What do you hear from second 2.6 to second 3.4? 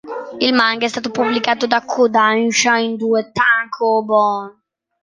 in due